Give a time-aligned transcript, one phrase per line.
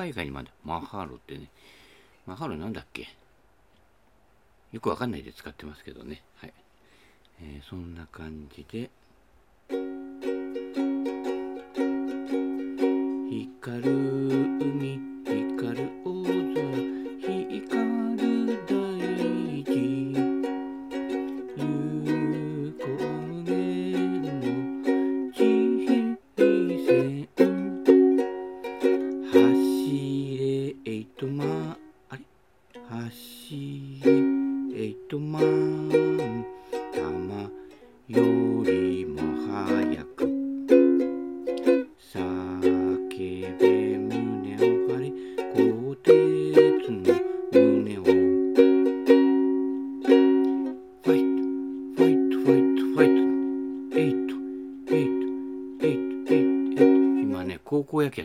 [0.00, 0.12] 海。
[0.12, 1.48] 外にまでマハロってね。
[2.26, 3.08] マハロなんだっけ？
[4.72, 6.22] よくわかんないで使ってますけどね。
[6.36, 6.52] はい。
[7.42, 8.90] えー、そんな感じで。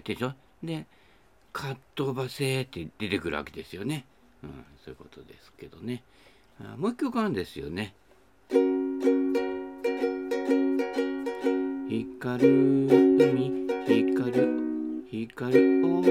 [0.06, 0.86] ってでしょで
[1.52, 4.06] かっ飛ばせって出てくるわけですよね、
[4.44, 4.50] うん、
[4.84, 6.04] そういうことですけどね。
[6.62, 7.96] あもう一曲あるんですよね。
[11.90, 13.52] 光る海
[13.88, 16.04] 光る光る大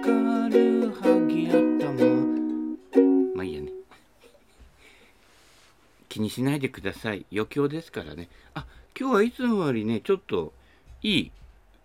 [0.00, 1.86] 空光る萩頭。
[3.34, 3.72] まあいいやね。
[6.08, 7.24] 気にしないでください。
[7.30, 8.28] 余興ですからね。
[8.54, 8.66] あ
[8.98, 10.52] 今日はいつもよりねちょっと
[11.02, 11.30] いい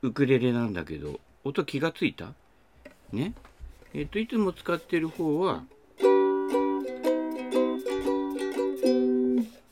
[0.04, 2.34] ウクレレなんだけど音気がついた？
[3.14, 3.34] ね？
[3.94, 5.64] えっ、といつも使ってる方は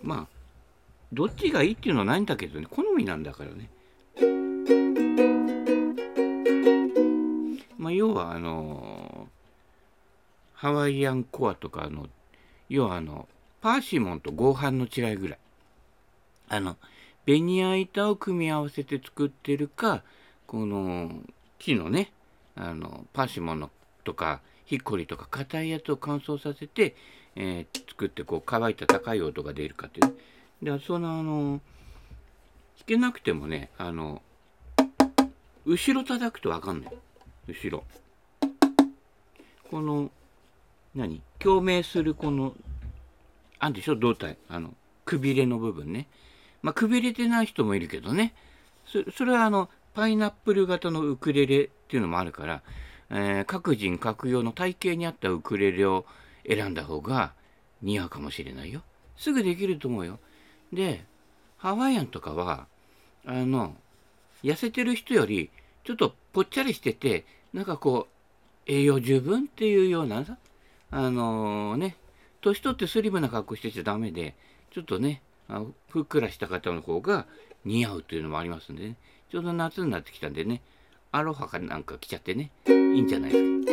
[0.01, 0.27] まあ
[1.11, 2.67] どっちがいいっていうのはないんだけどね。
[2.69, 3.69] 好みなんだからね。
[7.77, 9.27] まあ要はあの
[10.53, 12.07] ハワイアンコアとかあの
[12.69, 13.27] 要はあの
[13.59, 15.39] パーシモンと合板の違いぐらい。
[16.47, 16.77] あの
[17.25, 20.03] ベニヤ板を組み合わせて作ってるか
[20.51, 21.09] この
[21.59, 22.11] 木のね
[22.57, 23.69] あのパシモンの
[24.03, 26.93] とかヒッコリとか硬いやつを乾燥させて、
[27.37, 31.61] えー、作ってこう乾いた高い音が出るかっていう、ね、でそのあの
[32.79, 34.21] 弾けなくてもねあの
[35.65, 36.93] 後ろ叩くと分かんない。
[37.47, 37.85] 後ろ。
[39.69, 40.11] この
[40.93, 41.21] 何？
[41.39, 42.55] 共鳴するこの
[43.57, 43.95] あんでしょ？
[43.95, 44.37] 胴体。
[44.49, 44.73] あの
[45.05, 46.07] くびれの部分ね。
[46.61, 48.33] まあくびれてない人もいるけどね。
[48.85, 52.61] そそれはあのパイナップル型のウクレレっていうのもあるから、
[53.09, 56.05] えー、各人各用の体型に合ったウクレレを
[56.47, 57.33] 選んだ方が
[57.81, 58.81] 似合うかもしれないよ。
[59.17, 60.19] すぐできると思うよ。
[60.71, 61.03] で
[61.57, 62.67] ハワイアンとかは
[63.25, 63.75] あの
[64.43, 65.51] 痩せてる人より
[65.83, 68.07] ちょっとぽっちゃりしててなんかこ
[68.67, 70.37] う栄養十分っていうようなさ
[70.89, 71.97] あのー、ね
[72.41, 74.35] 年取ってスリムな格好してちゃダメで
[74.71, 75.21] ちょっとね
[75.89, 77.27] ふっくらした方の方が
[77.65, 78.95] 似合うというのもありますんでね。
[79.31, 80.61] ちょうど夏になってきたんでね
[81.13, 83.71] アロハかなんか着ちゃってねいいんじゃないですか。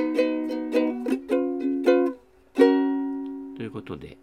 [3.56, 4.16] ということで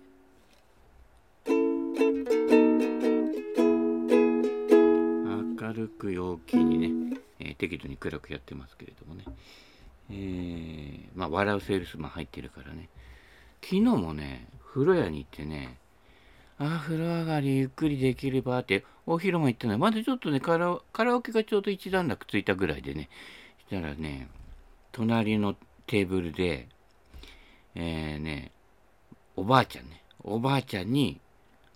[5.59, 9.25] 明るく陽気にね、えー、適度に暗くやってますけれどもね、
[10.09, 12.87] えー、まあ笑うセールスマン入ってるからね
[13.61, 15.75] 昨日もね風呂屋に行ってね
[16.57, 23.09] あ風呂上がりゆっくりできればってお昼も行ってないまだちょっとねカラカラオケがちょうど一段落ついたぐらいでね
[23.67, 24.29] したらね
[24.91, 25.55] 隣の
[25.85, 26.67] テーブルで
[27.75, 28.51] えー、ね
[29.35, 31.19] おばあちゃんねおばあちゃんに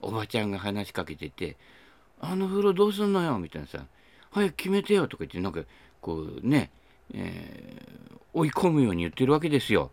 [0.02, 1.58] おばあちゃんが話しかけてて
[2.22, 3.86] 「あの風呂どうすんのよ」みたいなさ
[4.32, 5.62] 「早く決めてよ」とか言ってなんか
[6.00, 6.72] こうね、
[7.14, 9.92] えー、追い込むように言ってるわけですよ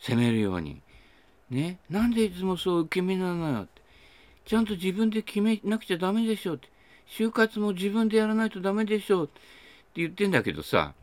[0.00, 0.82] 責めるように。
[1.50, 3.68] ねなんでいつもそう受け身なのよ
[4.44, 6.68] ちゃんと自分で決めなくちゃダメでしょって。
[7.06, 9.40] 就活も自分でやらないとダメでしょって
[9.96, 10.94] 言ってんだけどさ、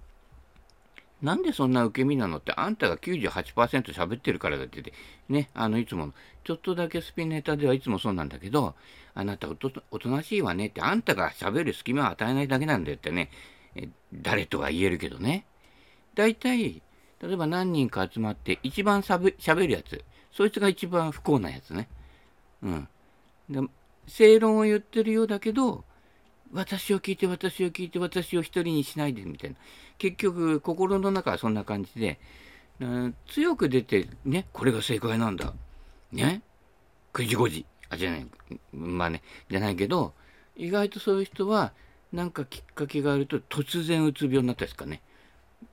[1.21, 4.93] なんでそんな受け身なのってあんたが98%喋ってるからだって言って、
[5.29, 6.13] ね、あの、いつもの、
[6.43, 8.73] ちょっとだけスピンネタではいつもそうなんだけど、
[9.13, 13.29] あなたおとおとなしいわねって、あんたが喋る隙間を与えないだけなんだよってね、
[13.75, 15.45] え誰とは言えるけどね。
[16.15, 16.81] 大体、
[17.21, 19.31] 例えば何人か集まって一番しゃべ
[19.67, 21.87] るやつ、そいつが一番不幸なやつね。
[22.63, 22.87] うん。
[23.51, 23.59] で
[24.07, 25.83] 正論を言ってるようだけど
[26.53, 29.55] 私を聞いて私を聞いて私を一人にしないでみたいな。
[29.97, 32.19] 結局心の中はそんな感じで
[33.27, 35.53] 強く出てねこれが正解なんだ。
[36.11, 36.41] ね
[37.13, 38.27] ？9時5時あじゃない。
[38.73, 40.13] まあねじゃないけど
[40.55, 41.73] 意外とそういう人は
[42.11, 45.01] なんかきっかけがあると突然うつ病になったですかね。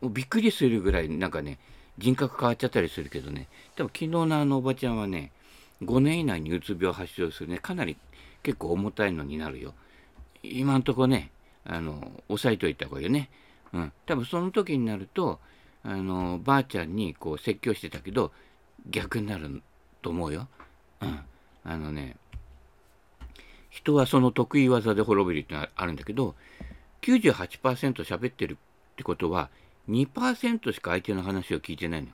[0.00, 1.58] もうびっくりするぐらいなんかね
[1.96, 3.48] 人格変わっちゃったりするけどね。
[3.74, 5.32] でも昨日のあのおばちゃんはね
[5.82, 7.96] 5年以内にうつ病発症するねかなり
[8.42, 9.74] 結構重たいのになるよ
[10.42, 11.30] 今んとこね
[11.64, 13.28] あの押さえといた方がいいよね。
[13.74, 15.38] うん、多分その時になると
[15.82, 18.32] あのばあちゃんにこう説教してたけど
[18.88, 19.62] 逆になる
[20.00, 20.48] と思うよ。
[21.02, 21.20] うん、
[21.64, 22.16] あのね
[23.68, 26.34] 人はその得意技で滅びるってのはあるんだけど
[27.02, 28.56] 98%喋ってるっ
[28.96, 29.50] てことは
[29.88, 32.08] 2%しか相手の話を聞いてないの。
[32.08, 32.10] っ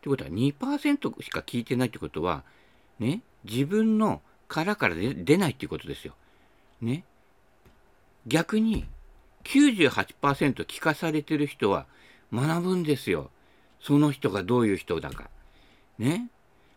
[0.00, 2.44] てことは2%しか聞いてないってことは
[2.98, 6.14] ね自分の殻から出ないっていうことですよ。
[6.80, 7.04] ね。
[8.26, 8.86] 逆に
[9.44, 11.86] 98%聞かされてる人は
[12.32, 13.30] 学ぶんですよ。
[13.80, 15.30] その人がどういう人だか。
[15.98, 16.28] ね。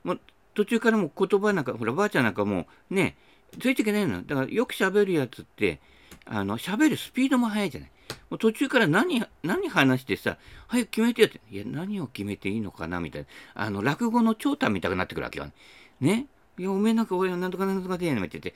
[0.03, 0.19] もう
[0.53, 3.15] 途中からも言葉なんか、ほら、ばあちゃんなんかもうね、
[3.59, 4.23] ついていけないの。
[4.23, 5.79] だからよく喋るやつって、
[6.25, 7.91] あの、喋るスピードも速いじゃない。
[8.29, 10.37] もう途中から何、何話してさ、
[10.67, 11.39] 早く決めてよって。
[11.49, 13.27] いや、何を決めていいのかなみたいな。
[13.55, 15.51] あの、落語の長短みたくなってくるわけよ。
[16.01, 18.53] いや、おめえなんか俺はなんとかなんとかでやねんって言って、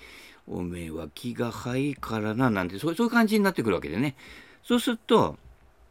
[0.48, 4.16] おめえは気が早いからな、なんて、そういう感じになってくるわけでね。
[4.64, 5.38] そうすると、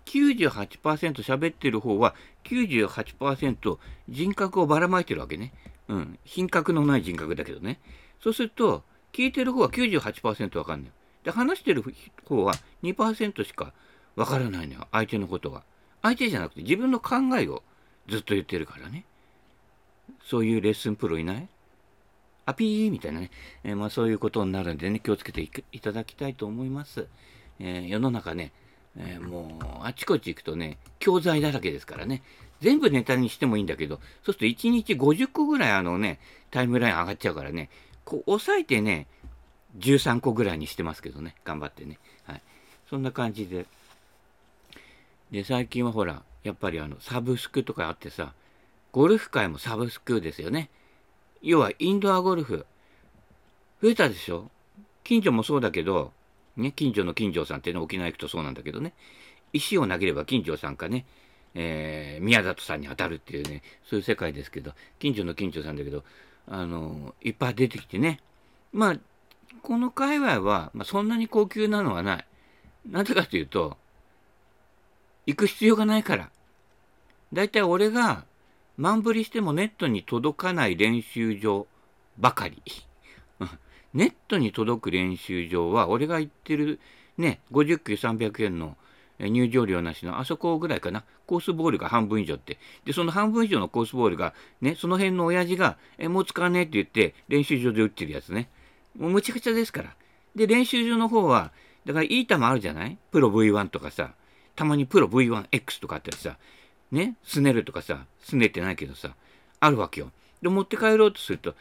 [0.06, 2.14] 98%喋ってる方は
[2.44, 3.78] 98%
[4.08, 5.52] 人格をばらまいてるわけね。
[5.88, 6.18] うん。
[6.24, 7.80] 品格のない人格だけどね。
[8.22, 8.82] そうすると、
[9.12, 10.92] 聞いてる方は98%わかんない。
[11.24, 11.82] で、話してる
[12.26, 13.72] 方は2%しか
[14.16, 14.88] わからないのよ。
[14.90, 15.62] 相手のことが。
[16.02, 17.62] 相手じゃなくて自分の考えを
[18.08, 19.04] ずっと言ってるからね。
[20.24, 21.48] そういうレッスンプロいない？
[22.44, 23.30] アピーみたいなね、
[23.62, 27.06] えー、まあ、そういうことになるんでね、気をつけていただきたいと思います。
[27.60, 28.52] えー、世の中ね、
[28.96, 32.22] えー、もうあちこち行くとね、教材だらけですからね、
[32.60, 36.18] 全部ネタにしてもいいんだけど、そうすると1日50個ぐらいあのね、
[36.50, 37.70] タイムライン上がっちゃうからね、
[38.04, 39.06] こう抑えてね、
[39.78, 41.98] 13個ぐらいにしてますけどね、頑張ってね。
[42.24, 42.42] はい。
[42.90, 43.66] そんな感じで。
[45.30, 48.34] で、最近はほら、やっぱりあの、サブスクとかあってさ、
[48.92, 50.68] ゴルフ界もサブスクですよね。
[51.40, 52.66] 要はインドアゴルフ。
[53.82, 54.50] 増えたでしょ？
[55.02, 56.12] 近所もそうだけど、
[56.56, 58.92] ね、近所の近所さんってね、沖縄行くとそうなんだけどね、
[59.52, 61.06] 石を投げれば近所さんかね、
[61.54, 66.04] えー、宮里さんに当たるっていうね、そういう世界ですけど、近所の近所さんだけど、
[66.46, 68.20] あのいっぱい出てきてね、
[68.72, 68.96] まあ、
[69.62, 72.26] この界隈は、まあ、そんなに高級なのはない。
[72.90, 73.76] なぜかというと、
[75.26, 76.30] 行く必要がないから。
[77.32, 78.26] だいたい俺が
[78.82, 81.68] 満振りしてもネットに届かない練習場
[82.18, 82.60] ばかり。
[83.94, 86.80] ネットに届く練習場は、俺が行ってる
[87.16, 88.76] ね、50球300円の
[89.20, 91.04] 入場料なしのあそこぐらいかな。
[91.26, 92.58] コースボールが半分以上って。
[92.84, 98.48] で、その半分以上のコースボールが、ね、その辺の親父が、え、もう使わねえって言って、練習場で打ってるやつね。
[98.98, 99.94] もうむちゃくちゃですから。
[100.34, 101.52] で、練習場の方は、
[101.84, 102.98] だからいい球あるじゃない？
[103.12, 104.12] プロ V1 とかさ、
[104.56, 106.36] たまにプロ V1X とかあったりさ、
[106.92, 109.14] ね、すねるとかさ、すねてないけどさ、
[109.60, 110.12] あるわけよ。
[110.42, 111.54] で、持って帰ろうとすると、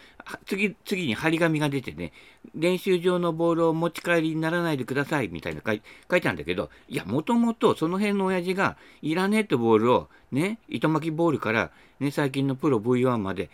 [0.46, 2.12] 次、次に張り紙が出てね、
[2.56, 13.50] 練習場のボールを持ち帰りにならないでください、みたいな書い書いてあるんだけど、いや、もともとその辺の親父が、いらねえってボールを、ね、糸巻きボールから、ね、最近のプロ V1 まで、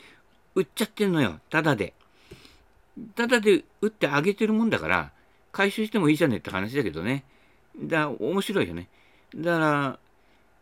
[0.56, 1.94] 売っちゃってんのよ、ただで。
[3.15, 5.11] ただで打ってあげてるもんだから、
[5.52, 7.23] 回収してもいいじゃねえって話だけどね。
[7.78, 8.87] だ面白いよね。
[9.35, 9.99] だから、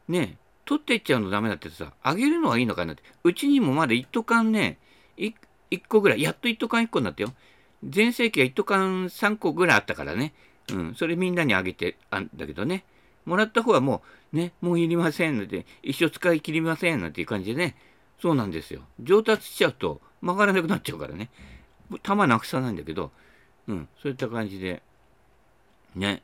[0.07, 3.03] ね、取っていっちゃうのダメだってさ、あげるのはいいのかなって。
[3.23, 4.77] うちにもまだ一斗缶ね、
[5.17, 5.33] 1
[5.87, 7.33] 個ぐらい、やっと一斗缶1個になったよ。
[7.83, 10.33] 全盛期は一斗缶3個ぐらいあったからね。
[10.71, 12.83] うん、それみんなにあげてあんだけどね。
[13.25, 14.01] もらった方はも
[14.33, 17.75] う、ね、もういりませんので、一生使い切りませんなんていう感じでね。
[18.19, 18.81] そうなんですよ。
[18.99, 21.29] 上達しちゃうと曲がらなくなっちゃうからね。
[22.01, 23.11] 弾なくさないんだけど、
[23.67, 24.81] うん、そういった感じで、
[25.95, 26.23] ね、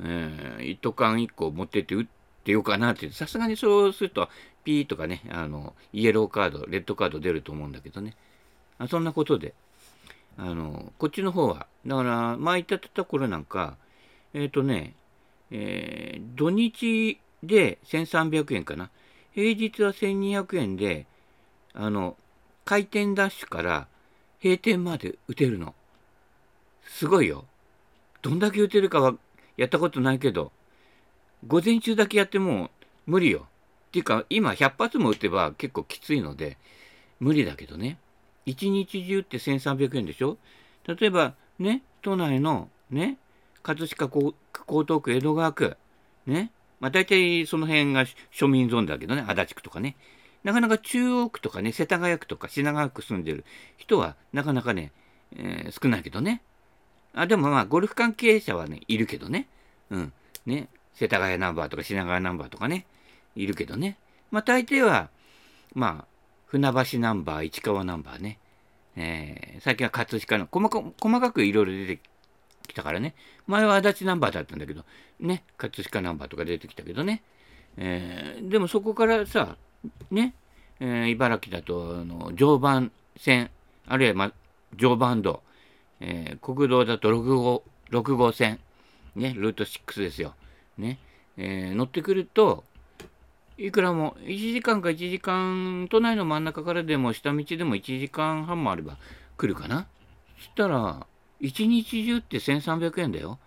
[0.00, 4.28] えー、一斗缶1個持ってって打ってようかなって、さすがにそうすると、
[4.64, 8.16] ピーとかね、あの、イエローカード、レッドカード出ると思うんだけどね。
[8.78, 9.54] あそんなことで、
[10.36, 13.76] あの、こっちの方は、だから、前言ってた頃なんか、
[14.32, 14.94] えっ、ー、とね、
[15.50, 18.90] えー、土日で1300円かな。
[19.34, 21.06] 平日は1200円で、
[21.74, 22.16] あの、
[22.64, 23.88] 回転ダッシュから
[24.42, 25.74] 閉店まで打てるの。
[26.84, 27.44] すごいよ。
[28.22, 29.14] どんだけ打てるかは
[29.56, 30.52] やったことないけど、
[31.46, 32.70] 午前中だけやっても
[33.06, 33.46] 無理よ。
[33.88, 36.58] っていうか、今100発も打てば結構きついので、
[37.18, 37.98] 無理だけどね。
[38.46, 40.38] 一日中って1300円でしょ？
[40.86, 43.18] 例えば、ね、都内の、ね、
[43.62, 44.32] 葛飾江
[44.84, 45.76] 東区、江戸川区、
[46.26, 49.96] ね、まあ大体その辺が庶民ゾーンだけどね、足立区とかね。
[50.42, 53.44] なかなか中央区とかね、世田谷区とか品川区住んでる
[53.76, 54.92] 人はなかなかね、
[55.36, 56.42] えー、少ないけどね。
[57.14, 59.48] あ、でもまあ、ゴルフ関係者はね、いるけどね。
[59.90, 60.12] うん。
[60.46, 60.68] ね。
[61.00, 62.84] 世田谷ナンバーとか品川ナンバーとかね、
[63.34, 63.96] いるけどね。
[64.30, 65.08] まあ、大抵は、
[65.72, 66.06] まあ、
[66.44, 68.38] 船橋ナンバー、市川ナンバーね。
[68.96, 72.02] えー、最近は葛飾の細か、細かくいろいろ出て
[72.68, 73.14] きたからね。
[73.46, 74.84] 前は足立ナンバーだったんだけど、
[75.20, 77.22] ね、葛飾ナンバーとか出てきたけどね。
[77.78, 79.56] えー、でもそこからさ、
[80.10, 80.34] ね、
[80.80, 83.48] えー、茨城だと、あの、常磐線、
[83.86, 84.32] あるいは、ま、
[84.76, 85.42] 常磐道、
[86.00, 88.60] えー、国道だと6号、6号線、
[89.16, 90.34] ね、ルート6ですよ。
[90.80, 90.98] ね、
[91.36, 92.64] えー、乗ってくると、
[93.56, 98.96] いくらも1時間か1時間、都内の真ん中からでも下道でも1時間半もあれば
[99.36, 99.86] 来るかな？
[100.38, 101.06] そしたら、
[101.40, 103.38] 1日中って1300円だよ。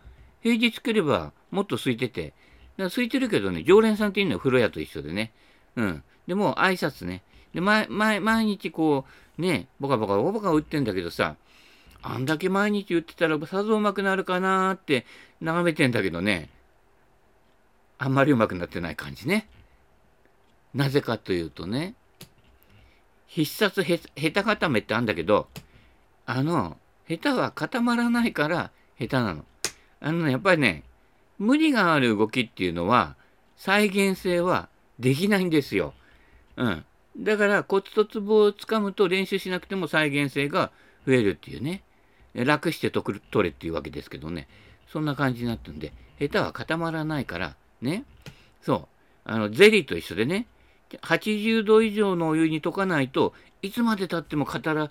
[0.42, 2.28] 平日来ればもっと空いてて。
[2.28, 2.34] だか
[2.78, 5.32] ら空いてるけどね、常連さんっていうのは風呂屋と一緒でね。
[5.76, 6.04] うん。
[6.28, 7.24] でも挨拶ね。
[7.54, 9.06] で、毎毎日こ
[9.38, 11.36] う、ね、ボカボカボカボカ打ってんだけどさ、
[12.02, 15.06] あんだけ毎日言ってたらさぞうまくなるかなーって
[15.42, 16.50] 眺めてんだけどね、
[17.98, 19.48] あんまりうまくなってない感じね。
[20.74, 21.96] なぜかというとね、
[23.28, 25.48] 必殺へ下手固めってあんだけど、
[26.26, 29.46] あの、下手は固まらないから下手なの。
[30.00, 30.84] あのね、やっぱりね、
[31.40, 33.16] 無理がある動きっていうのは、
[33.56, 34.70] 再現性は
[35.00, 35.94] できないんですよ。
[36.58, 36.86] うん。
[37.18, 40.72] だからコツとツボをつかむと練習しなくても再現性が
[41.06, 41.84] 増えるっていうね。
[42.34, 44.48] 楽して取れっていうわけですけどね。
[44.88, 48.06] そんな感じになってるんで、下手は固まらないから、ね。
[48.62, 48.88] そう。
[49.26, 50.48] あの、ゼリーと一緒でね、
[51.02, 54.90] 80度以上のお湯に溶かないといつまでたっても固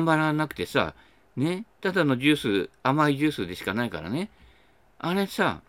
[0.00, 0.94] まらなくてさ、
[1.36, 4.30] ね、ただのジュース、甘いジュースでしかないからね。
[4.98, 5.60] あれさ、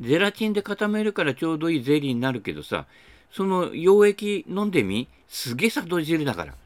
[0.00, 2.86] ゼラチンで固めるからちょうどいいゼリーになるけどさ、
[3.30, 6.52] その溶液飲んでみすげえ砂糖汁だから。
[6.52, 6.56] っ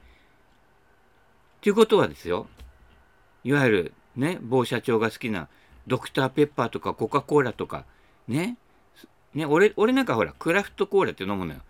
[1.61, 2.49] ていうことはですよ、
[3.45, 5.49] いわゆるね、某社長が好きな
[5.87, 7.85] ドクターペッパーとかコカ・コーラとか、
[8.26, 8.57] ね、
[9.37, 11.61] ね、俺、俺なんかほら、クラフトコーラって飲むのよ。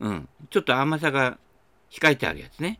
[0.00, 0.28] うん。
[0.50, 1.38] ちょっと甘さが
[1.90, 2.78] 控えてあるやつね。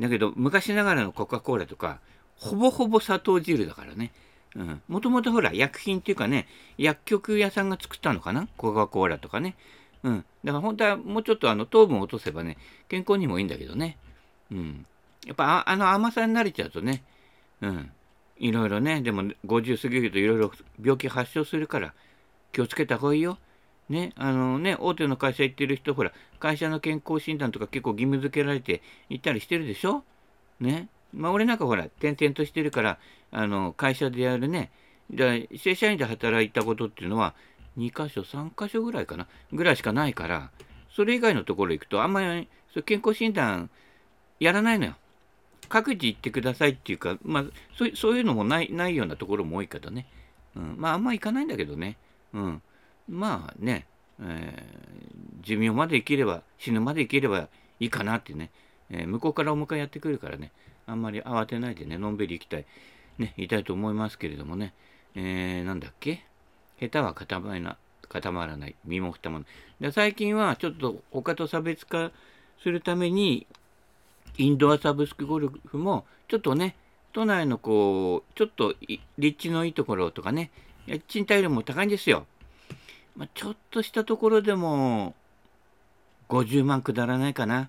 [0.00, 2.00] だけど、昔ながらのコカ・コーラとか、
[2.36, 4.12] ほぼほぼ砂糖汁だからね。
[4.56, 4.82] うん。
[4.88, 8.48] もともとほら、薬品っていうかね、薬局屋さんが作ったのかな？
[8.56, 9.54] コカ・コーラとかね。
[10.02, 10.24] うん。
[10.42, 12.58] だから本当はもうちょっとあの糖分を落とせばね、
[12.88, 13.96] 健康にもいいんだけどね。
[14.50, 14.86] うん。
[15.24, 17.04] やっぱあの甘さに慣れちゃうとね、
[17.60, 17.90] うん。
[18.38, 21.94] いろいろね、でも50過ぎるといろいろ病気発症するから
[22.52, 23.38] 気をつけた方がいいよ。
[23.88, 30.04] ね、あのね、大手の会社行ってる人、ほら、会社の健康診断とか結構義務付けられて行ったりしてるでしょ？
[30.60, 30.88] ね。
[31.12, 32.98] まあ、俺なんかほら、転々としてるから、
[33.30, 34.70] あの、会社でやるね、
[35.10, 37.34] で正社員で働いたことっていうのは、
[37.76, 40.50] 2箇所、3箇所ぐらいかな、ぐらいしかないから、
[40.90, 42.48] それ以外のところ行くと、あんまり
[42.84, 43.68] 健康診断
[44.40, 44.96] やらないのよ。
[45.68, 47.44] 各自行ってくださいっていうか、まあ、
[47.76, 50.06] そういうのもないないようなところも多いけどね。
[50.56, 51.96] うん、まあ、あんま行かないんだけどね。
[52.32, 52.62] うん。
[53.08, 53.86] まあね、
[54.20, 57.48] えー、寿命まで生きれば、死ぬまで生きれば
[57.80, 58.50] いいかなってね、
[58.90, 60.52] えー、向こうからお迎えやってくるからね、
[60.86, 62.66] あんまり慌てないでね、のんびり行きたい、
[63.18, 64.74] ね、いたいと思いますけれどもね、
[65.14, 66.24] えー、なんだっけ
[66.80, 67.76] 下手は固まらない。
[68.08, 68.74] 固まらない。
[68.84, 69.48] 身も蓋もない。
[69.80, 72.12] で最近はちょっと他と差別化
[72.62, 73.46] するために、
[74.36, 76.76] インドアサブスクゴルフも、ちょっとね、
[77.12, 78.74] 都内のこう、ちょっと
[79.18, 80.50] 立地のいいところとかね、
[81.08, 82.26] 賃貸料も高いんですよ。
[83.16, 85.14] まあ、ちょっとしたところでも
[86.28, 87.68] 50万くだらないかな。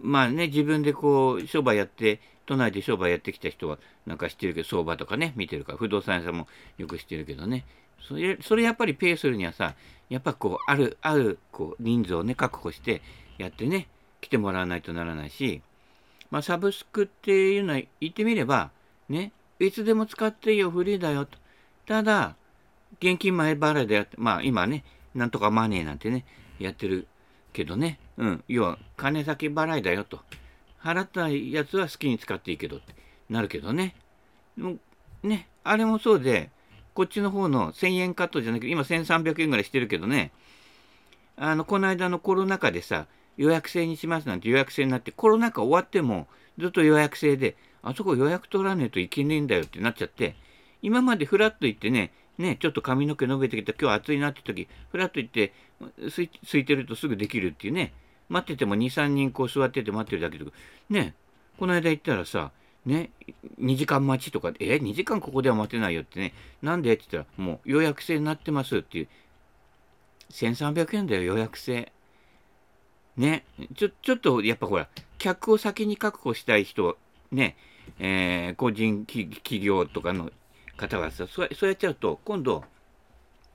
[0.00, 6.46] まあね、自分でこう、商売やって、都内で商売やってきた人はなんか知ってるけど、相場とかね、見てるから、不動産屋さんも
[6.78, 7.64] よく知ってるけどね。
[8.00, 9.74] それ、それやっぱりペイするにはさ、
[10.08, 13.02] やっぱこう、ある、ある、こう、人数をね、確保して
[13.38, 13.88] やってね、
[14.20, 15.62] 来てもらわないとならないし、
[16.30, 18.70] まあ、サブスクっていうのは言ってみれば、
[19.08, 21.38] ね、いつでも使っていいよ、フリーだよと。
[21.86, 22.36] ただ、
[23.00, 26.24] 現金前払いでやって、まあ今ね、なんとかマネーなんてね、
[26.58, 27.06] やってる
[27.52, 30.20] けどね、うん、要は金先払いだよと。
[30.82, 32.94] 払ったやつは好きに使っていいけどって
[33.28, 33.94] なるけどね。
[35.22, 36.50] ね、あれもそうで、
[36.94, 40.32] こっちの方の1000円カットじゃなくて、今1300円ぐらいしてるけどね、
[41.36, 46.26] あの、この間のコロナ禍でさ、予約制にしますなんて予約制になって、コロナ禍終わっても
[46.58, 50.34] ずっと予約制で、あそこ予約取らねえといけねえんだよってなっちゃって、
[50.82, 55.52] 今までフラッと行ってね、ね、ちょっと髪の毛伸びてきた、今日暑いなって時、ふらっと行って、
[56.10, 57.92] すいてるとすぐできるっていうね、
[58.28, 60.52] 待ってても2、3人こう座ってて待ってるだけとか、
[60.88, 61.14] ね、
[61.58, 62.52] この間行ったらさ、
[62.86, 63.10] ね、
[63.60, 69.08] 2時間待ちとか、え、2時間ここでは待てないよってね、なんでって言ったら、もう予約制になってますっていう、
[70.30, 71.92] 1300円だよ、予約制。
[73.16, 76.96] ね、ちょ、ちょっとやっぱほら、客を先に確保したい人、
[77.32, 77.56] ね、
[77.98, 80.30] えー、個人企業とかの
[80.78, 82.64] 方はさそうやっちゃうと今度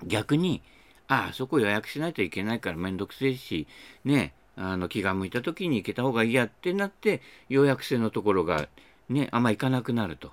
[0.06, 0.62] 逆に
[1.08, 3.68] ああそこ予約しないといけないからめんどくせえし
[4.06, 8.68] ねあの気が向いた時に行けた方がいいやってなって予約制のところが
[9.10, 10.32] ねあんま行かなくなると。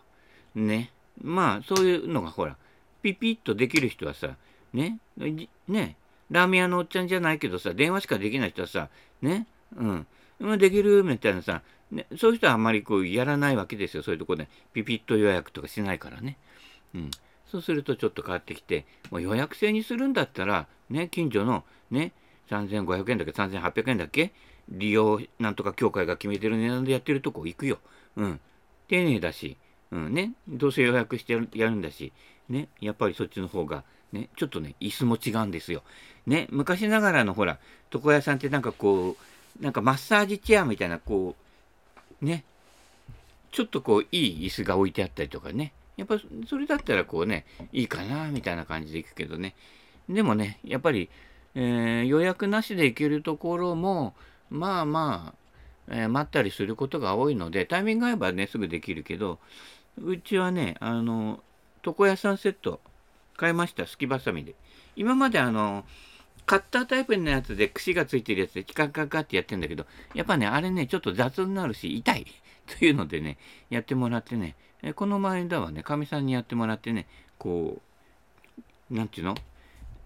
[0.54, 0.90] ね。
[1.22, 2.56] まあそういうのがほら
[3.02, 4.36] ピピッとできる人はさ
[4.72, 4.98] ね
[5.68, 5.96] ね
[6.30, 8.88] ラーメン屋のおっちゃんじゃないけどさ電話しかできない人はさ
[9.22, 10.06] ねうん
[10.58, 14.02] できるみたいなさ、ね、そういう人はあんまりこうやらないわけですよ。
[14.02, 16.38] そういうとこでピピッと予約とかしないからね。
[16.94, 17.10] うん
[17.50, 22.12] そうするとちょっと変わってきて、もう予約制にするんだったら、ね、近所のね、
[22.48, 24.32] 3500円だっけ、3800円だっけ、
[24.68, 27.78] 利用なんとか協会が決めてる値段でやってるとこ行くよ。
[28.16, 28.40] うん。
[28.86, 29.56] 丁寧だし、
[29.90, 32.12] うんね、どうせ予約してやるんだし、
[32.48, 33.82] ね、やっぱりそっちの方が、
[34.12, 35.82] ね、ちょっとね、椅子も違うんですよ。
[36.26, 37.58] ね、昔ながらのほら、
[37.92, 39.16] 床屋さんってなんかこ
[39.60, 41.34] う、なんかマッサージチェアみたいな、こ
[42.22, 42.44] う、ね、
[43.50, 46.18] ちょっとこう、いい椅子が置いてあったりとかね、やっぱ
[46.48, 49.54] それだったらこうね、いいかな、みたいな感じで行くけどね。
[50.08, 51.08] でもね、やっぱり、
[51.54, 54.14] えー、予約なしで行けるところも、
[54.50, 59.38] まあまあ、えー、待ったりすることが多いので、タイミング合えばね、すぐできるけど、
[59.98, 61.42] うちはね、あの、
[61.84, 62.80] 床屋さんセット
[63.36, 64.54] 買いました、すきばさみで。
[64.96, 65.84] 今まであの、
[66.46, 72.26] カッタータイプのやつで串がついてるやつでチカカカってやってんだけど、やっぱね、あれね、ちょっと雑になるし、痛い
[72.78, 77.06] というのでね、やってもらってね、えこの前だはね、かみさんにやってもらってね、
[77.38, 77.80] こ
[78.90, 79.34] う、なんていうの？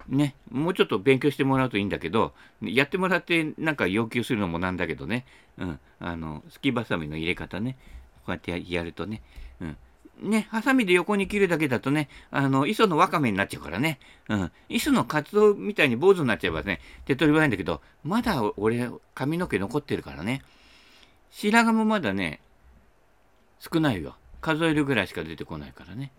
[0.09, 5.25] ね、もうちょっと勉強してもらうといいんだけど、やってもらってなんか要求するのもなんだけどね、
[5.57, 7.79] うん、あの、すきばさみの入れ方ね、
[8.25, 9.23] こうやってやるとね、
[9.61, 9.77] うん。
[10.21, 14.53] ね、ハサミで横に切るだけだとね、あの、磯のわかめになっちゃうからね、うん。
[14.69, 20.43] 磯のカツオみたいに坊主になっちゃえばね、手っ取り早いんだけど、まだ俺、髪の毛残ってるからね。
[21.31, 22.41] 白髪もまだね、
[23.59, 24.15] 少ないよ。
[24.45, 26.13] 数えるぐらいしか出てこないからね。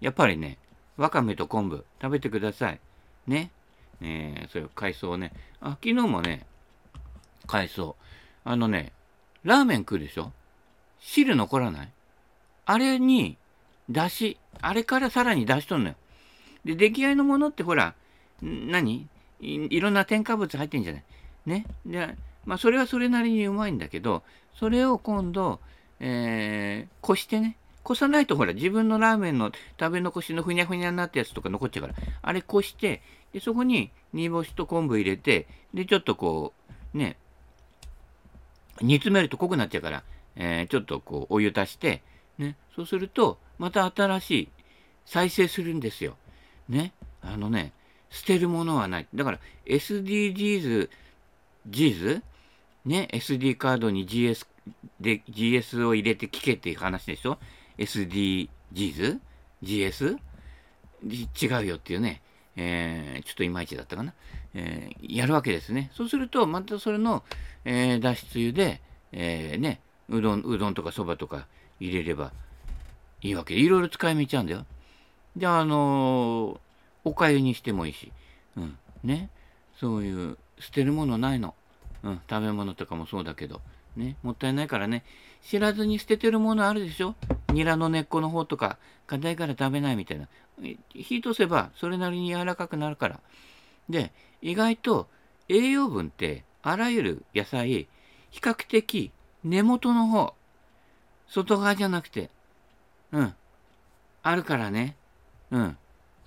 [0.00, 0.58] やっぱりね、
[0.96, 2.78] わかめと昆布食べてください。
[3.26, 3.50] ね。
[4.00, 5.32] えー、それ海藻ね。
[5.60, 6.46] あ、昨日もね、
[7.48, 7.96] 海藻。
[8.44, 8.92] あのね、
[9.42, 10.30] ラーメン食うでしょ？
[11.00, 11.88] 汁残らない？
[12.66, 13.36] あれに、
[13.90, 15.96] だし、あれからさらに出しとんのよ。
[16.64, 17.94] で、出来合いのものってほら、
[18.40, 19.08] 何？
[19.40, 21.04] いろんな添加物入ってんじゃない？
[21.46, 21.66] ね。
[21.84, 24.22] で、まあ、それはそれなりにうまいんだけど、
[24.54, 25.58] それを今度、
[25.98, 36.52] えー、こしてね、こさないとほら、自分のラーメンの食べ残しのふにゃふにゃになったやつとか残っちゃうから、あれこして、でそこに煮干しと昆布入れて、で、ちょっとこ
[36.94, 37.16] う、ね、
[38.80, 40.02] 煮詰めると濃くなっちゃうから、
[40.36, 42.02] えー、ちょっとこう、お湯足して、
[42.38, 44.48] ね、そうすると、また新しい、
[45.04, 46.16] 再生するんですよ。
[46.68, 47.72] ね、あのね、
[48.08, 49.06] 捨てるものはない。
[49.14, 50.88] だから、SDGs、
[51.68, 52.22] Gs?
[52.84, 54.46] ね、SD カードに GS
[55.00, 57.38] で GS を入れて聞けっていう話でしょ
[57.78, 59.20] SDGs?
[59.62, 60.18] GS?
[61.04, 62.22] 違うよっていうね、
[62.56, 64.14] えー、ちょっといまいちだったかな、
[64.54, 65.90] えー、やるわけですね。
[65.92, 67.24] そうすると、またそれの、
[67.64, 68.80] えー、脱出油で、
[69.12, 71.46] え、ね、うどん、うどんとかそばとか
[71.80, 72.32] 入れれば
[73.22, 74.66] いいわけで、いろいろ使い道あるんだよ。
[75.36, 76.60] で、あの、
[77.04, 78.12] おかゆにしてもいいし、
[78.56, 79.30] うん、ね、
[79.78, 81.54] そういう捨てるものないの。
[82.02, 83.62] うん、食べ物とかもそうだけど、
[83.96, 85.04] ね、もったいないからね、
[85.44, 87.14] 知らずに捨ててるものあるでしょ？
[87.52, 90.26] ニラの根っこの方とか、硬いから食べないみたいな。
[90.94, 93.20] 火通せばそれなりに柔らかくなるから。
[93.88, 95.08] で、意外と
[95.48, 97.86] 栄養分ってあらゆる野菜、
[98.30, 99.12] 比較的
[99.44, 100.34] 根元の方、
[101.28, 102.30] 外側じゃなくて、
[103.12, 103.34] うん、
[104.22, 104.96] あるからね。
[105.50, 105.76] うん、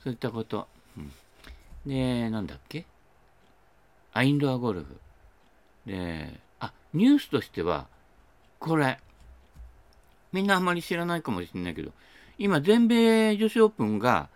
[0.04, 0.68] そういったこと。
[0.96, 1.12] うん、
[1.86, 2.86] で、なんだっけ？
[4.14, 4.98] アインドアゴルフ。
[5.88, 7.88] で、あ、ニュースとしては、
[8.60, 9.00] これ、
[10.38, 11.92] みんなあまり知らないかもしれないけど、
[12.38, 14.30] 今、全米女子オープンが、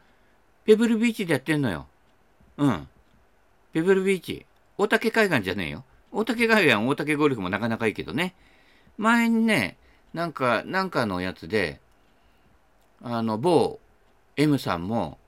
[0.65, 1.85] ペブルビーチでやってんのよ。
[2.57, 2.87] うん。
[3.71, 4.47] ペブルビーチ。
[4.79, 5.83] 大竹海岸じゃねえよ。
[6.11, 8.33] 大竹海岸、大竹ゴルフもなかなかいいけどね。
[8.97, 9.77] 前にね、
[10.15, 11.79] なんか、なんかのやつで、
[13.03, 13.79] あの、某
[14.37, 15.19] M さんも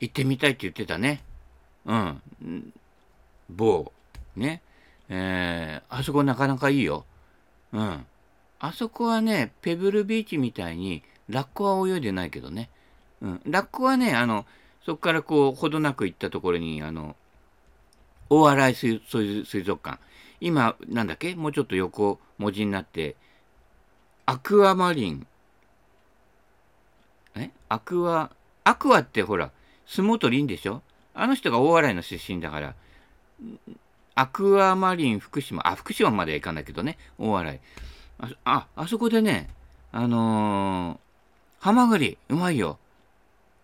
[0.00, 1.22] 行ってみたいって言ってたね。
[1.84, 2.22] うん。
[3.50, 3.92] 某、
[4.36, 4.62] ね。
[5.10, 7.04] えー、あそこなかなかいいよ。
[7.74, 8.06] うん。
[8.64, 12.70] あそこはね、ペブルビーチみたいに、ラッコは泳いでないけどね。
[13.20, 13.40] うん。
[13.44, 14.46] ラッコはね、あの、
[14.86, 17.16] そこからこう、ほどなく行ったところに、あの、
[18.30, 19.00] 大洗水
[19.44, 19.98] 水族館。
[20.40, 21.34] 今、なんだっけ？
[21.34, 23.16] もうちょっと横文字になって、
[24.26, 25.26] アクアマリン。
[27.34, 27.50] え？
[27.68, 28.30] アクア、
[28.62, 29.50] アクアってほら、
[29.86, 30.82] 相撲取りんでしょ？
[31.14, 32.74] あの人が大洗の出身だから、
[34.14, 37.58] アクアマリン福島、あ、福島までは行かないけどね、大洗。
[38.22, 39.50] あ、あ、あそこでね、
[39.90, 42.78] あのー、ハマグリ、うまいよ。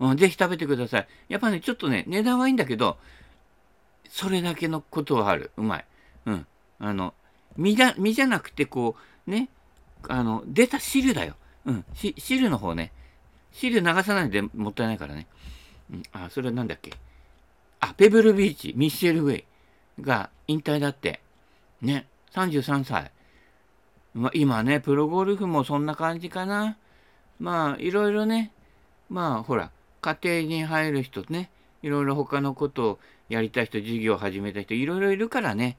[0.01, 1.09] うん、ぜひ食べてください。
[1.29, 2.99] やっぱね、ちょっとね、値段はいいんだけど、
[4.11, 5.51] それだけのことはある。
[5.57, 5.85] うまい。
[6.27, 6.47] うん。
[6.81, 7.14] あの、
[7.57, 9.49] 身だ、身じゃなくて、こう、ね、
[10.09, 11.35] あの、出た汁だよ。
[11.64, 12.92] うん、し汁の方ね。
[13.53, 15.27] シール流さないでもったいないからね。
[15.92, 16.92] うん、あ、それはなんだっけ？
[17.81, 19.44] あ、ペブルビーチ、ミッシェル・ウェイ
[20.01, 21.21] が引退だって。
[21.83, 23.11] ね、33歳。
[24.18, 26.76] まあ、今ね、プロゴルフもそんな感じかな。
[27.38, 28.50] まあ、いろいろね、
[29.09, 31.50] まあ、ほら、家庭に入る人ね、
[31.83, 35.76] いろいろ他のことをやりたい人、事業を始めた人、いろいろいるからね。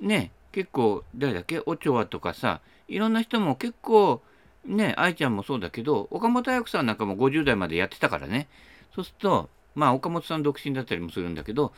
[0.00, 1.60] ね、結構、誰だっけ？
[1.66, 4.22] オチョアとかさ、いろんな人も結構、
[4.64, 8.46] ね、愛ちゃんもそうだけど、岡本彩子さんなんかも50代までやってたからね。
[8.94, 11.72] そうすると、まあ、岡本さん独身だったりもするんだけど、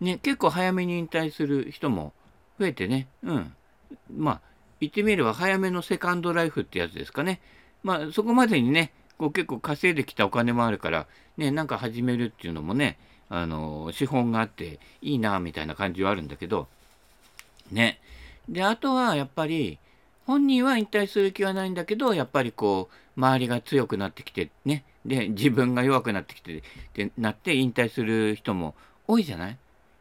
[0.00, 2.12] ね、結構早めに引退する人も
[2.58, 3.54] 増えてね、うん。
[4.14, 4.40] まあ、
[4.80, 7.40] 言ってみれば早めのセカンドライフってやつですかね。
[7.82, 12.98] まあ、そこまでにね、こう結構稼いできたお金もあるから、ね、なんか始めるっていうのもね、
[13.30, 16.66] あの、資本があっていいな、みたいな感じはあるんだけど、
[17.70, 18.00] ね。
[18.48, 19.78] で、あとはやっぱり、
[20.26, 24.84] 本人は引退する気はないんだけど、やっぱりこう、周りが強くなってきて、ね。
[25.04, 26.62] で、自分が弱くなってきて、っ
[26.92, 28.74] てなって引退する人も
[29.06, 29.56] 多いじゃない？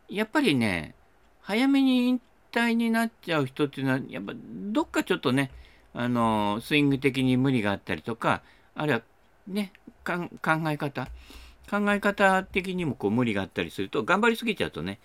[0.09, 0.95] やっぱりね、
[1.41, 2.21] 早めに引
[2.57, 5.51] 退になっちゃう人っていうのは、やっぱどっかちょっとね、
[5.93, 8.41] あの、スイング的に無理があったりとか、
[8.75, 9.01] あるいは
[9.47, 9.71] ね、
[10.03, 10.29] 考
[10.69, 11.07] え方、
[11.69, 14.99] 考え方的にもこう無理があったりすると、頑張りすぎちゃうとね、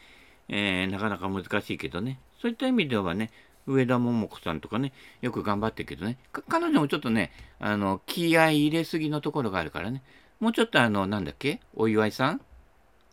[0.49, 3.31] えー、なかなか難しいけどね、そういった意味ではね、
[3.67, 10.03] 上田桃子さんとかね、よく頑張ってるけどね、彼女もちょっとね、あの、気合い入れすぎのところがあるからね、
[10.41, 11.61] もうちょっとあの、なんだっけ？
[11.75, 12.41] お祝いさん？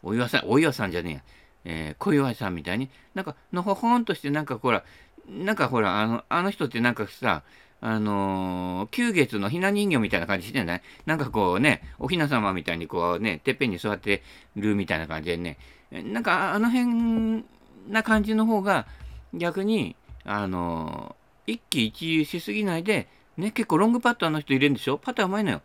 [0.01, 1.21] お祝いさん、お祝いさんじゃねえや。
[1.65, 4.83] えー、小祝さんみたいに、なんか、のほほんとして、なんかほら、
[5.27, 7.43] なんかほら、あの、あの人ってなんかさ、
[7.81, 10.81] あのー、旧月のひな人形みたいな感じしてない？
[11.05, 14.21] なんかこうね、おひな様みたいにこうね、てっぺんに座って
[14.57, 15.57] るみたいな感じでね、
[15.89, 17.45] なんかあの辺
[17.87, 18.85] な感じの方が
[19.33, 19.95] 逆に、
[20.25, 24.97] あのー、一喜一憂しすぎないで、ね、結構ロングパットあの人入れるんでしょ？
[24.97, 25.61] パターうまいのよ。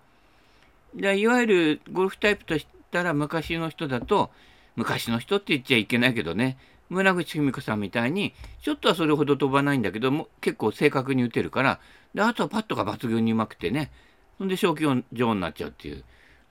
[0.95, 4.31] でいわゆるゴルフタイプとしたら昔の人だと、
[4.77, 6.59] 昔の人って言っちゃいけないけどね、
[6.91, 11.81] 村口文子さんみたいに、ちょっとはそれほど飛ばないんだけども、結構正確に打てるから、
[12.15, 13.91] であとはパットが抜群にうまくてね、
[14.39, 16.05] そんで賞金女になっちゃうっていう、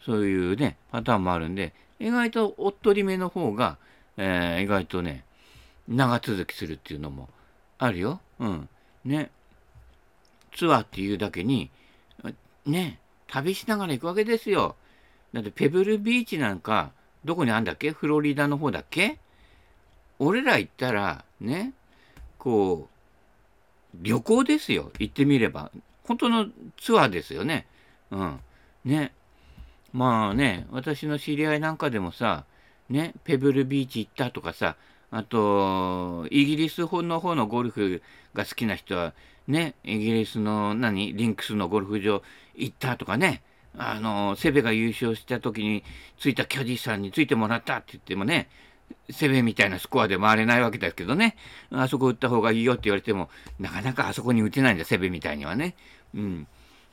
[0.05, 3.77] そういうね、パターンもあるんで、意外とおっとりめの方が、
[4.17, 5.23] えー、意外とね、
[5.87, 7.29] 長続きするっていうのも
[7.77, 8.21] あるよ。
[8.39, 8.69] うん。
[9.05, 9.31] ね。
[10.55, 11.71] ツアーっていうだけに、
[12.65, 14.75] ね、旅しながら行くわけですよ。
[15.33, 16.91] だってペブルビーチなんか、
[17.25, 17.91] どこにあんだっけ？
[17.91, 19.19] フロリダの方だっけ？
[20.19, 21.73] 俺ら行ったら、ね、
[22.37, 22.87] こ
[23.93, 24.91] う、旅行ですよ。
[24.99, 25.71] 行ってみれば。
[26.03, 27.67] 本当のツアーですよね。
[28.11, 28.39] うん。
[28.85, 29.13] ね。
[29.91, 32.45] まあね、私の知り合いなんかでもさ、
[32.89, 34.75] ね、ペブルビーチ行ったとかさ、
[35.11, 38.01] あと、イギリスの方のゴルフ
[38.33, 39.13] が好きな人は、
[39.47, 42.23] ね、イギリスの何、リンクスのゴルフ場
[42.55, 43.43] 行ったとかね、
[43.77, 45.83] あの、セベが優勝した時に
[46.19, 48.49] ついたキャディさんについてもらったって言ってもね、
[49.09, 51.35] セベみたいなスコアで回れないわけですけどね、
[51.71, 55.75] あそこ打った方がいいよって言われても、なかなかあそこに打てないんだ、セベみたいにはね。
[56.13, 56.47] うん。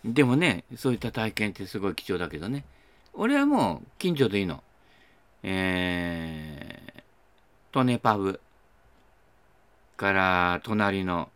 [0.04, 2.64] でもね、そういった体験ってすごい貴重だけどね。
[3.12, 4.62] 俺はもう近所でいいの。
[5.42, 7.02] えー、
[7.72, 8.40] トネパブ
[9.96, 11.28] から隣の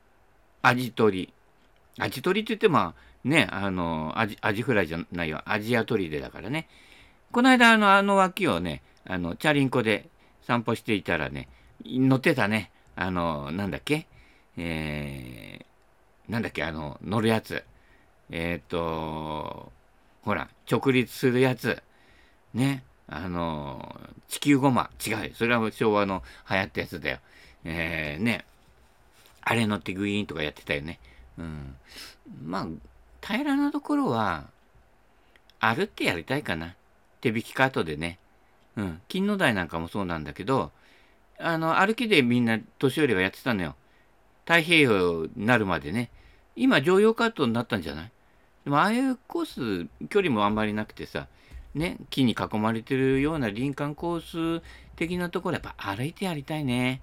[0.63, 1.33] アジトリ。
[1.99, 2.95] アジトリって言っても、
[3.25, 5.41] ね、あの、アジアジフライじゃないよ。
[5.47, 6.69] アジアトリデだからね。
[7.33, 10.09] この間、あの、あの脇をね、あの、チャリンコで
[10.43, 11.49] 散歩していたらね、
[11.85, 12.71] 乗ってたね。
[12.97, 14.07] あの、なんだっけ？
[14.57, 16.63] えー、なんだっけ？
[16.65, 17.65] あの、乗るやつ。
[18.31, 19.73] えっ、ー、と、
[20.23, 21.83] ほら、直立するやつ。
[22.53, 22.85] ね？
[23.09, 24.91] あの、地球ゴマ。
[25.05, 25.31] 違うよ。
[25.35, 27.19] それは昭和の流行ったやつだよ。
[27.65, 28.45] えー、ね？
[29.43, 31.01] あれ乗ってグイーンとかやってたよね。
[31.37, 31.75] うん。
[32.45, 32.67] まあ、
[33.27, 34.45] 平らなところは、
[35.59, 36.75] 歩ってやりたいかな。
[37.23, 38.19] 手引きカートでね。
[38.77, 39.01] うん。
[39.09, 40.73] 金の台なんかもそうなんだけど、
[41.39, 43.75] あの、歩きでみんな年寄りはやってたのよ。
[44.45, 46.11] 太平洋になるまでね。
[46.55, 48.11] 今、常用カートになったんじゃない？
[48.65, 51.27] でも、ああいうコース、距離もあんまりなくてさ、
[51.75, 54.63] ね、木に囲まれてるような林間コース
[54.97, 57.01] 的なところ、やっぱ歩いてやりたいね。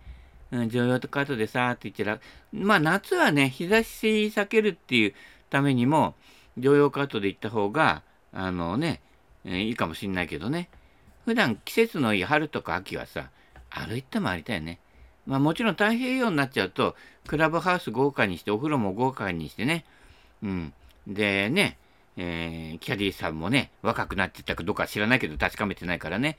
[0.51, 2.19] うん、常用カートでさーって言ってら、
[2.53, 5.13] まあ夏はね、日差し避けるっていう
[5.51, 6.15] ためにも、
[6.57, 8.01] 常用カートで行った方が、
[8.33, 9.01] あのね、
[9.45, 10.69] えー、いいかもしんないけどね。
[11.25, 13.29] 普段季節のいい春とか秋はさ、
[13.69, 14.79] 歩いて回りたいね。
[15.27, 16.95] まあもちろん太平洋になっちゃうと、
[17.27, 19.85] クラブハウス豪華にして、お風呂も豪華にしてね。
[20.41, 20.73] うん。
[21.05, 21.77] でね、
[22.17, 26.37] えー、キャディーさんもね、若くなってたかどうか知らないけど確かめてないからね。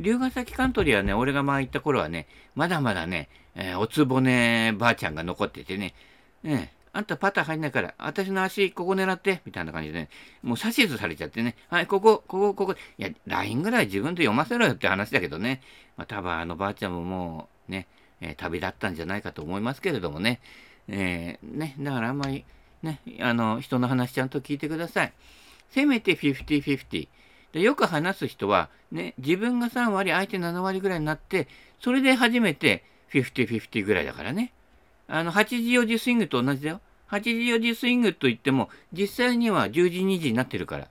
[0.00, 5.94] 龍ヶ崎カントリーはね、俺が前行った頃はね、まだまだね、えー、おつぼねばあちゃんが残っててね、
[6.42, 10.08] ね、あんたパター入んないから、私の足、ここ狙って、みたいな感じでね、
[10.42, 15.60] もう指図されちゃってね、はい、ここ、ここ、ここ、いや、LINE ぐらい自分で読ませろよって話だけどね、
[15.96, 17.88] まあ、多分あのばあちゃんももうね、
[18.20, 20.40] えー、旅立ったんじゃないかと思いますけれどもね、
[20.86, 22.44] えー、ね、だからあんまり、
[22.84, 25.12] ね、あの、人の話ちゃんと聞いてください。
[25.70, 27.08] せめて50-50。
[27.54, 31.48] でよく話す人は、ね、自分が3割、相手7割ぐらいになって、
[31.80, 34.52] それで初めて50-50ぐらいだからね。
[35.08, 36.80] あの、8時4時スイングと同じだよ。
[37.10, 40.88] 8時4時スイングといっても、実際には10時2時になってるから。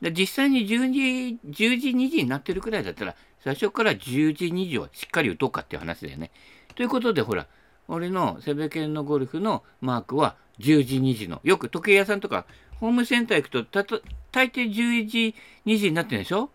[0.00, 6.30] で実際に10時、10時2時になってるくらいだったら、最初から10時2時をしっかり打とうかっていう話だよね。
[6.74, 7.46] ということで、ほら、
[7.88, 11.40] 俺のセベケンのゴルフのマークは10時2時の。
[11.42, 15.34] よく時計屋さんとか、ホームセンター行くと、たと大抵11時
[15.66, 16.50] 2時になってるでしょ？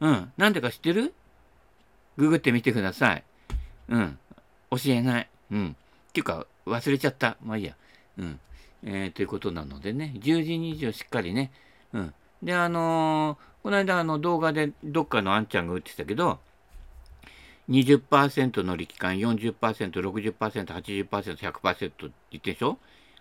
[0.00, 0.32] うん。
[0.36, 1.14] なんでか知ってる？
[2.16, 3.24] ググってみてください。
[3.88, 4.18] うん。
[4.70, 5.28] 教えない。
[5.52, 5.76] うん。
[6.12, 7.38] っていうか、忘れちゃった。
[7.42, 7.74] まあいいや。
[8.18, 8.40] うん。
[8.84, 11.50] えー、ということなのでね、10時20をしっかりね、
[11.94, 12.14] うん。
[12.42, 16.38] で、あのー、この間、あの、動画でどっかのあんちゃんが打ってたけど、
[17.70, 22.76] 20%の力感、40%、60%、80%、100%って言ってでしょ？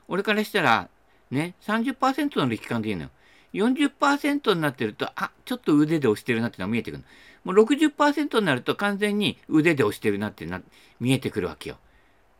[0.10, 0.90] 俺からしたら、
[1.30, 3.10] ね、30%の力感でいいのよ。
[3.54, 7.04] 40%になってると、あ、ちょっと腕で押してるなってのが見えてくる。
[7.46, 10.62] もう60%になると完全に腕で押してるなってな
[11.00, 11.78] 見えてくるわけよ。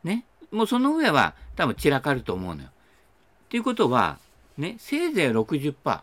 [0.04, 0.24] ね？
[0.52, 2.68] もうその上は多分散らかると思うのよ。
[2.68, 2.72] っ
[3.48, 4.18] ていうことは、
[4.56, 6.00] ね、せいぜい60%。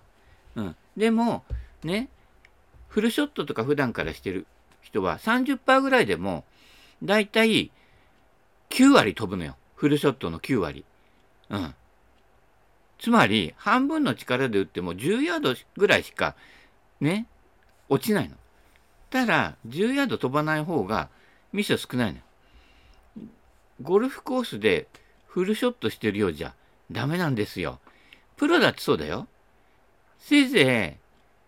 [0.55, 0.75] うん。
[0.97, 1.43] でも、
[1.83, 2.09] ね、
[2.89, 4.47] フルショットとか普段からしてる
[4.81, 6.43] 人は30%ぐらいでも、
[7.03, 7.71] だいたい
[8.69, 9.55] 9割飛ぶのよ。
[9.75, 10.83] フルショットの9割。
[11.49, 11.75] うん。
[12.99, 16.35] つまり、半分の力で打っても10ヤードぐらいしか、
[16.99, 17.27] ね、
[17.87, 18.35] 落ちないの。
[19.09, 21.09] ただ、10ヤード飛ばない方が
[21.53, 22.23] ミス少ないのよ。
[23.81, 24.87] ゴルフコースで
[25.27, 26.53] フルショットしてるようじゃ
[26.91, 27.79] ダメなんですよ。
[28.37, 29.27] プロだってそうだよ。
[30.17, 30.97] せいぜ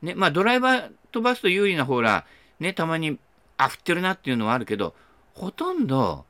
[0.02, 2.26] い、ね、まあドライバー飛ばすと有利な方ら、
[2.60, 3.18] ね、たまに、
[3.58, 4.96] あ、振ってるなっていうのはあるけど、
[5.34, 6.26] ほとんど、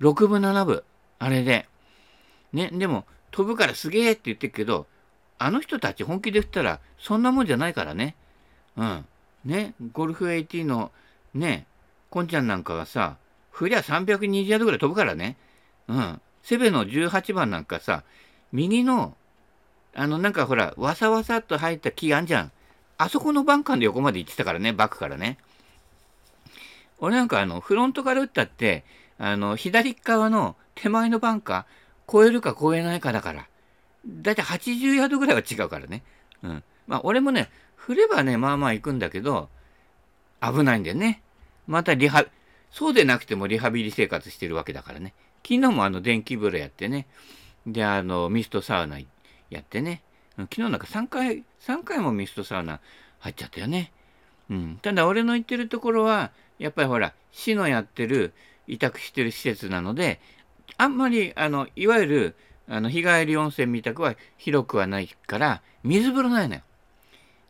[0.00, 0.82] 6分7分、
[1.18, 1.68] あれで。
[2.52, 4.86] ね、でも、飛ぶからすげえって言ってるけど、
[5.38, 8.16] あの人たち本気で振ったら、そんなもんじゃないからね。
[8.76, 9.06] うん。
[9.44, 10.92] ね、ゴルフ AT の、
[11.32, 11.66] ね、
[12.10, 13.16] こんちゃんなんかがさ、
[13.50, 15.36] 振りゃ320ヤードぐらい飛ぶからね。
[15.88, 16.20] うん。
[16.42, 18.04] セベの18番なんかさ、
[18.52, 19.14] 右の、
[19.94, 22.52] あの、なんかほら、わさわさっと入った木あんじゃん。
[22.98, 25.38] あそこのバンカーの横まで行ってたからね、バックからね。
[26.98, 28.84] 俺なんかあの、フロントから打ったって、
[29.18, 33.46] あの、左側の手前のバンカー、超えるか超えないかだから。
[34.06, 36.02] だいたい80ヤードぐらいは違うからね。
[36.42, 36.62] うん。
[36.86, 39.48] まあ、俺もね、振ればね、まあまあ行くんだけど、
[40.42, 41.22] 危ないんだよね。
[41.66, 42.24] またリハ、
[42.70, 45.14] そうでなくてもリハビリ生活してるわけだからね。
[45.42, 47.06] 昨日もあの電気風呂やってね。
[47.66, 48.98] で、あの、ミストサウナ
[49.50, 50.02] やってね。
[50.36, 52.80] 昨日なんか3回、3回もミストサウナ
[53.18, 53.92] 入っちゃったよね。
[54.48, 54.78] うん。
[54.80, 58.32] ただ俺の言ってるところは、やっぱりほら、市のやってる、
[58.66, 60.20] 委託してる施設なので、
[60.76, 62.36] あんまり、あの、いわゆる、
[62.68, 66.62] あの、日帰り温泉みたくは広くはないから、水風呂ないのよ。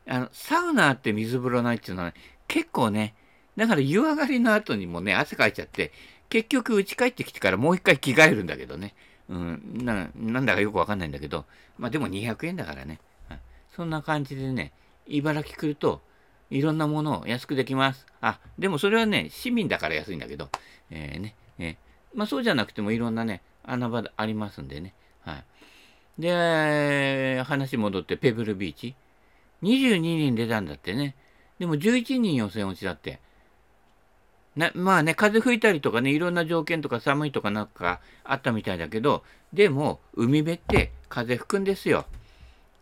[0.09, 2.14] あの、サウナあって水風呂ないっていうのは、
[2.48, 3.14] 結構ね、
[3.61, 5.92] だから湯上がりの後にもね、汗かいちゃって、
[6.31, 8.94] 結局家帰ってきてからもう一回着替えるんだけどね。
[9.29, 11.44] うん、ななんだかよくわかんないんだけど、
[11.77, 13.01] まあでも200円だからね。
[13.77, 14.73] そんな感じでね、
[15.07, 16.01] 茨城来ると、
[16.49, 18.07] いろんなものを安くできます。
[18.23, 20.49] あ、でもそれはね、市民だから安いんだけど、
[20.90, 21.77] えー、ね、えー、
[22.14, 24.94] まあそうじゃなくてもいろんなね、穴場ありますんでね。
[25.20, 25.35] は
[26.18, 26.23] い。
[26.23, 28.94] で、話戻ってペブルビーチ。
[29.62, 31.14] 22人出たんだってね。
[31.59, 33.20] でも11人予選落ちだって。
[34.57, 42.07] なまあね、風吹いたりとかね、いろんな条件とか寒いとかなんかあったみたいだけど、でも、海辺って風吹くんですよ。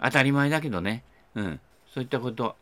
[0.00, 1.02] 当たり前だけどね。
[1.34, 1.60] うん。
[1.92, 2.56] そういったこと。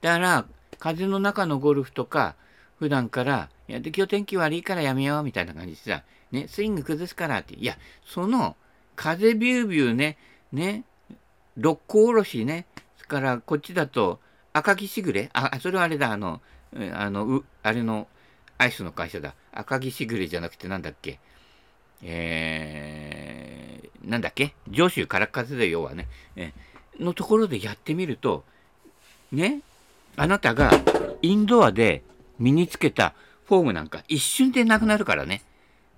[0.00, 0.44] だから、
[0.78, 2.34] 風の中のゴルフとか、
[2.78, 7.54] 普段から、いや、で、今日天気悪いからやめようみたいな感じでさ、ね、スイング崩すからって。
[7.54, 8.56] いや、その、
[8.96, 10.18] 風ビュービューね、
[10.52, 10.84] ね、
[11.56, 14.20] 六甲おろしね、それからこっちだと
[14.52, 16.40] 赤城しぐれあ、それはあれだ、あの、
[16.94, 18.08] あの、あれの、
[18.58, 19.34] アイスの会社だ。
[19.52, 21.18] 赤城しぐれじゃなくてなんだっけ？
[22.02, 24.54] えー、なんだっけ？
[24.68, 26.08] 上州から風で要はね。
[26.36, 26.52] え
[27.00, 28.44] のところでやってみると、
[29.32, 29.62] ね、
[30.16, 30.70] あなたが
[31.22, 32.02] インドアで
[32.38, 33.14] 身につけた
[33.46, 35.42] フォームなんか一瞬でなくなるからね。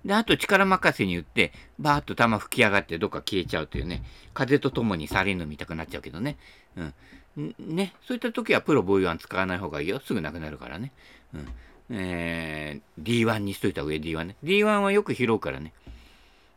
[0.03, 6.37] で、あと力任せに打って、バーッと球吹き上がってどっか消えちゃうというね、風とともにサリンの見たくなっちゃうけどね。
[6.75, 6.93] うん。
[7.37, 9.99] ね、そういった時はプロ V1 使わない方がいいよ。
[9.99, 10.91] すぐなくなるからね。
[11.33, 11.47] うん。
[11.89, 14.35] えー、D1 にしといた上 D1 ね。
[14.43, 15.73] D1 はよく拾うからね。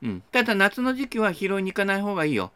[0.02, 0.22] うん。
[0.32, 2.52] ただ夏の時期は拾いに行かない方がいいよ。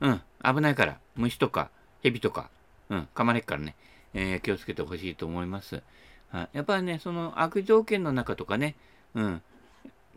[0.00, 0.20] うん。
[0.42, 0.98] 危ないから。
[1.16, 1.70] 虫とか、
[2.02, 2.50] 蛇とか、
[2.88, 3.08] うん。
[3.14, 3.74] 噛まれっからね。
[4.14, 5.82] えー、気をつけてほしいと思います。
[6.30, 6.48] はい。
[6.52, 8.76] やっぱりね、その悪条件の中とかね、
[9.14, 9.42] うん。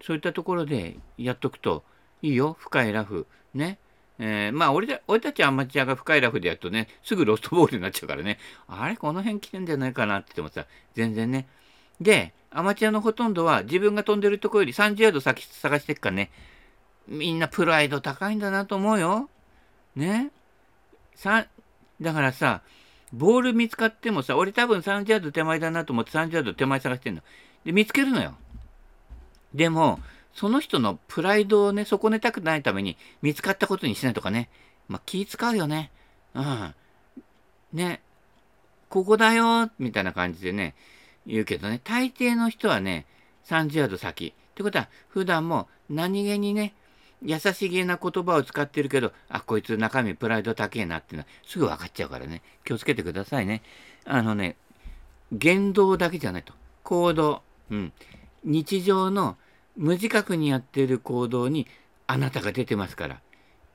[0.04, 1.84] そういったところでやっとくと
[2.22, 2.56] いいよ。
[2.60, 3.26] 深いラフ。
[3.54, 3.80] ね。
[4.19, 11.47] えー、まあ俺俺たちアマチュアが深いラフでやるとね、すぐロストボールになっちゃうからね、あれこの辺来てんじゃないかなって言ってもさ、全然ね。
[12.01, 16.32] で、アマチュアのほとんどは自分が飛んでるとこより30ヤード先探してっからね、
[17.08, 19.30] みんなプライド高いんだなと思うよ。
[19.95, 20.32] ね。
[21.15, 21.47] さ、
[22.01, 22.62] だからさ、
[23.13, 27.21] ボール見つかってもさ、俺多分30ヤード手前だなと思って30ヤード手前探してんの。
[27.65, 28.36] で、見つけるのよ。
[29.53, 29.99] でも、
[30.38, 34.50] その人のプライドをね、損ねたくないために見つかったことにしないとかね。
[34.88, 35.89] まあ、気使うよね。
[36.36, 36.76] うん。
[37.73, 38.02] ね。
[38.88, 40.76] ここだよ、みたいな感じでね、
[41.26, 43.08] 言うけどね、大抵の人はね、
[43.47, 44.28] 30ヤード先。
[44.28, 46.76] ってことは、普段も何気にね、
[47.23, 52.43] 優しげな言葉を使ってるけど、あ、こいつ中身プライド高えなっていうのはすぐ分かっちゃうからね。
[52.63, 53.63] 気をつけてくださいね。
[54.06, 54.56] あのね、
[55.32, 56.54] 言動だけじゃないと。
[56.84, 57.41] 行動。
[57.71, 57.91] うん。
[58.43, 59.36] 日常の
[59.78, 61.68] 無自覚にやっている行動に
[62.08, 63.22] あなたが出てますから。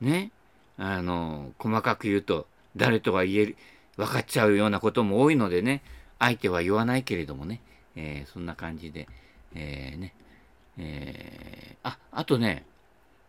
[0.00, 0.32] ね。
[0.76, 3.56] あの、細かく言うと、誰とは言える、
[3.96, 5.82] 分かっちゃうようなことも多いのでね、
[6.18, 7.60] 相手は言わないけれどもね、
[7.94, 9.08] えー、そんな感じで、
[9.54, 10.14] えー、ね、
[10.78, 12.64] えー、あ、あとね、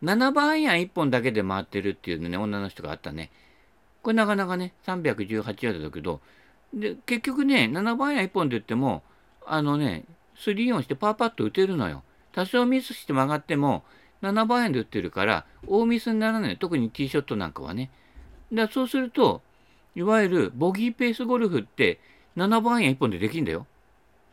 [0.04, 3.30] 7番アイアン1本だけで回ってるっていうね、女の人があったね。
[4.02, 6.22] これなかなかね、318ヤードだけど、
[6.74, 9.04] で、結局ね、7番アイアン1本で言っても、
[9.46, 10.06] あのね、
[10.38, 12.04] 3オンしてパーパッと打てるのよ。
[12.34, 13.84] 多少ミスして曲がっても、
[14.22, 16.58] 7番アイアンで打ってるから、大ミスにならない。
[16.58, 17.90] 特にティーショットなんかはね。
[18.52, 19.42] だそうすると、
[19.96, 22.00] いわゆるボギーペースゴルフって
[22.36, 23.68] 7番アイアン1本でできんだよ。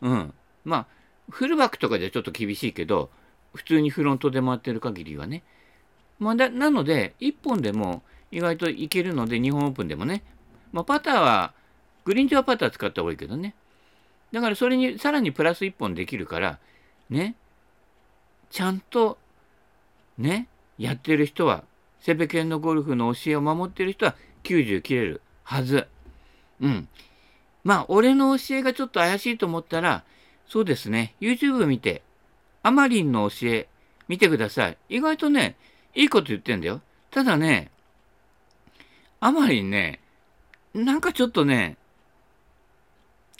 [0.00, 0.34] うん。
[0.64, 0.86] まあ、
[1.30, 3.10] フルバックとかじゃちょっと厳しいけど、
[3.54, 5.42] 普通にフロントで回ってる限りはね。
[6.18, 10.22] まあ、なので、1本でも意外といけるので、日本オープンでもね。
[10.72, 11.52] まあ、パターは、
[12.04, 13.54] グリーン上はパター使った方がいいけどね。
[14.32, 16.58] だからそれにさらにプラス1本できるから、
[17.08, 17.34] ね、
[18.60, 19.16] ちゃんと
[20.18, 20.46] ね、
[20.76, 21.64] やってる人は、
[21.98, 25.86] セベケンのゴルフの教えを守ってる人は90切れるはず。
[26.60, 26.86] うん。
[27.64, 30.04] まあ、俺の教えがちょっと怪しいと思ったら、
[30.46, 32.02] そうですね、YouTube 見て、
[32.62, 33.66] アマリンの教え
[34.08, 34.76] 見てください。
[34.90, 35.56] 意外とね、
[35.94, 36.82] いいこと言ってんだよ。
[37.10, 37.70] ただね、
[39.20, 40.00] アマリンね、
[40.74, 41.78] なんかちょっとね、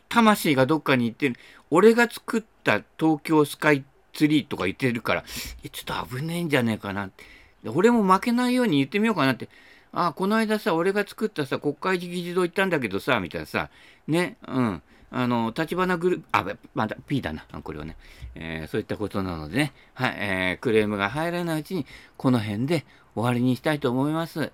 [0.08, 1.36] 魂がどっかに行ってる。
[1.68, 5.24] 俺が作った東京スカイツリーとか言ってるから、
[5.70, 7.24] ちょっと危ねえんじゃねえかなって。
[7.68, 9.48] 俺も負けないように言ってみようかなって。
[9.92, 13.70] ああ、この間さ、俺が作ったさ、国会議事堂行ったんだけどさ、みたいなさ、
[14.06, 14.82] ね、うん。
[15.12, 17.96] あの、立花グループ、あ、まだ P だな、これはね。
[18.36, 21.84] えー、そういったことなのでね、はい、えー、クレームが入らないうちに、
[22.16, 24.52] この辺で終わりにしたいと思います。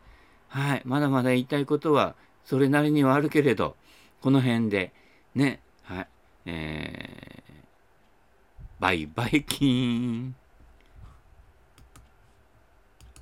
[0.48, 2.14] はい、まだまだ言いたいことは、
[2.46, 3.76] それなりにはあるけれど、
[4.22, 4.92] この辺で、
[5.34, 6.08] ね、はい、
[6.46, 7.65] えー、
[8.78, 10.36] バイバイキーン。